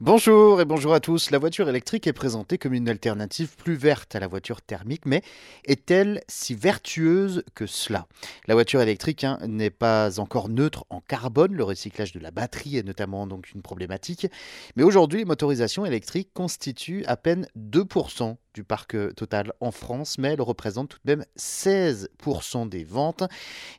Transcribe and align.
Bonjour 0.00 0.60
et 0.60 0.64
bonjour 0.64 0.94
à 0.94 1.00
tous. 1.00 1.32
La 1.32 1.38
voiture 1.38 1.68
électrique 1.68 2.06
est 2.06 2.12
présentée 2.12 2.56
comme 2.56 2.72
une 2.72 2.88
alternative 2.88 3.56
plus 3.56 3.74
verte 3.74 4.14
à 4.14 4.20
la 4.20 4.28
voiture 4.28 4.62
thermique, 4.62 5.06
mais 5.06 5.22
est-elle 5.64 6.22
si 6.28 6.54
vertueuse 6.54 7.42
que 7.56 7.66
cela? 7.66 8.06
La 8.46 8.54
voiture 8.54 8.80
électrique 8.80 9.24
hein, 9.24 9.40
n'est 9.48 9.70
pas 9.70 10.20
encore 10.20 10.50
neutre 10.50 10.84
en 10.88 11.00
carbone. 11.00 11.52
Le 11.52 11.64
recyclage 11.64 12.12
de 12.12 12.20
la 12.20 12.30
batterie 12.30 12.76
est 12.76 12.86
notamment 12.86 13.26
donc 13.26 13.50
une 13.52 13.60
problématique. 13.60 14.28
Mais 14.76 14.84
aujourd'hui, 14.84 15.18
les 15.18 15.24
motorisations 15.24 15.84
électriques 15.84 16.30
constituent 16.32 17.04
à 17.06 17.16
peine 17.16 17.48
2% 17.58 18.36
du 18.58 18.64
parc 18.64 18.96
euh, 18.96 19.12
total 19.12 19.52
en 19.60 19.70
France, 19.70 20.18
mais 20.18 20.30
elle 20.30 20.42
représente 20.42 20.88
tout 20.88 20.98
de 21.04 21.14
même 21.14 21.24
16% 21.38 22.68
des 22.68 22.82
ventes. 22.82 23.22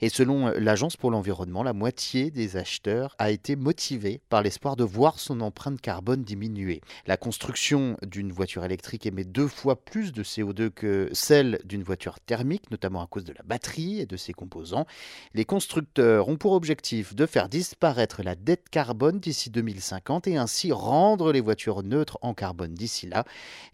Et 0.00 0.08
selon 0.08 0.46
euh, 0.46 0.60
l'Agence 0.60 0.96
pour 0.96 1.10
l'environnement, 1.10 1.64
la 1.64 1.72
moitié 1.72 2.30
des 2.30 2.56
acheteurs 2.56 3.16
a 3.18 3.32
été 3.32 3.56
motivée 3.56 4.20
par 4.28 4.40
l'espoir 4.40 4.76
de 4.76 4.84
voir 4.84 5.18
son 5.18 5.40
empreinte 5.40 5.80
carbone 5.80 6.22
diminuer. 6.22 6.80
La 7.08 7.16
construction 7.16 7.96
d'une 8.06 8.30
voiture 8.30 8.64
électrique 8.64 9.04
émet 9.04 9.24
deux 9.24 9.48
fois 9.48 9.74
plus 9.74 10.12
de 10.12 10.22
CO2 10.22 10.70
que 10.70 11.08
celle 11.12 11.58
d'une 11.64 11.82
voiture 11.82 12.20
thermique, 12.20 12.70
notamment 12.70 13.02
à 13.02 13.08
cause 13.08 13.24
de 13.24 13.32
la 13.32 13.42
batterie 13.44 13.98
et 13.98 14.06
de 14.06 14.16
ses 14.16 14.32
composants. 14.32 14.86
Les 15.34 15.44
constructeurs 15.44 16.28
ont 16.28 16.36
pour 16.36 16.52
objectif 16.52 17.16
de 17.16 17.26
faire 17.26 17.48
disparaître 17.48 18.22
la 18.22 18.36
dette 18.36 18.68
carbone 18.68 19.18
d'ici 19.18 19.50
2050 19.50 20.28
et 20.28 20.36
ainsi 20.36 20.70
rendre 20.70 21.32
les 21.32 21.40
voitures 21.40 21.82
neutres 21.82 22.18
en 22.22 22.32
carbone 22.32 22.74
d'ici 22.74 23.08
là. 23.08 23.24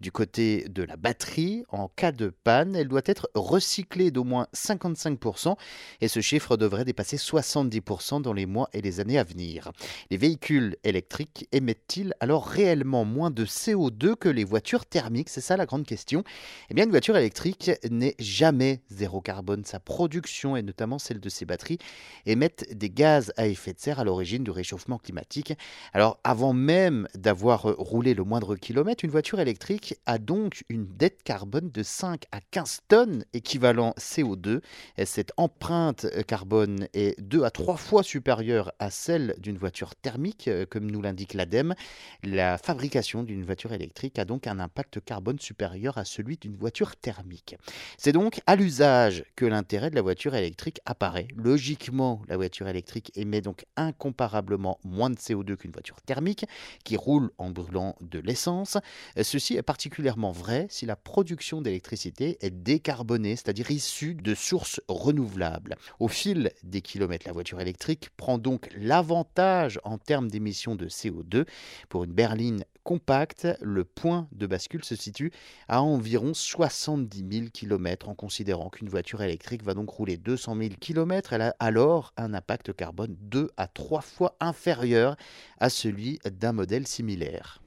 Du 0.00 0.12
côté 0.12 0.66
de 0.68 0.82
la 0.82 0.91
la 0.92 0.96
batterie, 0.98 1.64
en 1.70 1.88
cas 1.88 2.12
de 2.12 2.30
panne, 2.44 2.76
elle 2.76 2.88
doit 2.88 3.00
être 3.06 3.30
recyclée 3.34 4.10
d'au 4.10 4.24
moins 4.24 4.46
55% 4.54 5.56
et 6.02 6.08
ce 6.08 6.20
chiffre 6.20 6.58
devrait 6.58 6.84
dépasser 6.84 7.16
70% 7.16 8.20
dans 8.20 8.34
les 8.34 8.44
mois 8.44 8.68
et 8.74 8.82
les 8.82 9.00
années 9.00 9.18
à 9.18 9.24
venir. 9.24 9.72
Les 10.10 10.18
véhicules 10.18 10.76
électriques 10.84 11.48
émettent-ils 11.50 12.12
alors 12.20 12.46
réellement 12.46 13.06
moins 13.06 13.30
de 13.30 13.46
CO2 13.46 14.16
que 14.16 14.28
les 14.28 14.44
voitures 14.44 14.84
thermiques? 14.84 15.30
C'est 15.30 15.40
ça 15.40 15.56
la 15.56 15.64
grande 15.64 15.86
question. 15.86 16.24
Eh 16.68 16.74
bien, 16.74 16.84
une 16.84 16.90
voiture 16.90 17.16
électrique 17.16 17.70
n'est 17.90 18.16
jamais 18.18 18.82
zéro 18.90 19.22
carbone. 19.22 19.64
Sa 19.64 19.80
production, 19.80 20.56
et 20.56 20.62
notamment 20.62 20.98
celle 20.98 21.20
de 21.20 21.28
ses 21.30 21.46
batteries, 21.46 21.78
émettent 22.26 22.70
des 22.76 22.90
gaz 22.90 23.32
à 23.38 23.46
effet 23.46 23.72
de 23.72 23.80
serre 23.80 23.98
à 23.98 24.04
l'origine 24.04 24.44
du 24.44 24.50
réchauffement 24.50 24.98
climatique. 24.98 25.54
Alors, 25.94 26.20
avant 26.22 26.52
même 26.52 27.08
d'avoir 27.14 27.62
roulé 27.62 28.12
le 28.12 28.24
moindre 28.24 28.56
kilomètre, 28.56 29.06
une 29.06 29.10
voiture 29.10 29.40
électrique 29.40 29.94
a 30.04 30.18
donc 30.18 30.64
une 30.72 30.86
dette 30.96 31.22
carbone 31.22 31.70
de 31.70 31.82
5 31.82 32.24
à 32.32 32.40
15 32.50 32.80
tonnes 32.88 33.24
équivalent 33.34 33.94
CO2. 33.98 34.60
cette 35.04 35.32
empreinte 35.36 36.06
carbone 36.26 36.88
est 36.94 37.20
2 37.20 37.44
à 37.44 37.50
3 37.50 37.76
fois 37.76 38.02
supérieure 38.02 38.72
à 38.78 38.90
celle 38.90 39.34
d'une 39.38 39.58
voiture 39.58 39.94
thermique, 39.94 40.48
euh, 40.48 40.64
comme 40.68 40.90
nous 40.90 41.02
l'indique 41.02 41.34
l'ADEME. 41.34 41.74
La 42.22 42.56
fabrication 42.56 43.22
d'une 43.22 43.44
voiture 43.44 43.72
électrique 43.72 44.18
a 44.18 44.24
donc 44.24 44.46
un 44.46 44.58
impact 44.58 45.00
carbone 45.04 45.38
supérieur 45.38 45.98
à 45.98 46.06
celui 46.06 46.38
d'une 46.38 46.56
voiture 46.56 46.96
thermique. 46.96 47.56
C'est 47.98 48.12
donc 48.12 48.40
à 48.46 48.56
l'usage 48.56 49.24
que 49.36 49.44
l'intérêt 49.44 49.90
de 49.90 49.94
la 49.94 50.02
voiture 50.02 50.34
électrique 50.34 50.80
apparaît. 50.86 51.28
Logiquement, 51.36 52.22
la 52.28 52.36
voiture 52.36 52.66
électrique 52.66 53.12
émet 53.14 53.42
donc 53.42 53.66
incomparablement 53.76 54.78
moins 54.84 55.10
de 55.10 55.16
CO2 55.16 55.56
qu'une 55.56 55.72
voiture 55.72 56.00
thermique 56.00 56.46
qui 56.84 56.96
roule 56.96 57.30
en 57.36 57.50
brûlant 57.50 57.94
de 58.00 58.20
l'essence. 58.20 58.78
Ceci 59.20 59.56
est 59.56 59.62
particulièrement 59.62 60.32
si 60.68 60.86
la 60.86 60.96
production 60.96 61.60
d'électricité 61.60 62.38
est 62.40 62.50
décarbonée, 62.50 63.36
c'est-à-dire 63.36 63.70
issue 63.70 64.14
de 64.14 64.34
sources 64.34 64.80
renouvelables. 64.88 65.76
Au 66.00 66.08
fil 66.08 66.50
des 66.62 66.80
kilomètres, 66.80 67.26
la 67.26 67.32
voiture 67.32 67.60
électrique 67.60 68.10
prend 68.16 68.38
donc 68.38 68.68
l'avantage 68.76 69.80
en 69.84 69.98
termes 69.98 70.28
d'émissions 70.28 70.74
de 70.74 70.88
CO2. 70.88 71.46
Pour 71.88 72.04
une 72.04 72.12
berline 72.12 72.64
compacte, 72.82 73.46
le 73.60 73.84
point 73.84 74.28
de 74.32 74.46
bascule 74.46 74.84
se 74.84 74.96
situe 74.96 75.32
à 75.68 75.82
environ 75.82 76.34
70 76.34 77.24
000 77.30 77.46
km 77.52 78.08
en 78.08 78.14
considérant 78.14 78.70
qu'une 78.70 78.88
voiture 78.88 79.22
électrique 79.22 79.62
va 79.62 79.74
donc 79.74 79.90
rouler 79.90 80.16
200 80.16 80.56
000 80.56 80.70
km. 80.80 81.32
Elle 81.32 81.42
a 81.42 81.56
alors 81.58 82.12
un 82.16 82.34
impact 82.34 82.72
carbone 82.72 83.16
2 83.20 83.50
à 83.56 83.68
3 83.68 84.00
fois 84.00 84.36
inférieur 84.40 85.16
à 85.58 85.70
celui 85.70 86.18
d'un 86.24 86.52
modèle 86.52 86.86
similaire. 86.86 87.62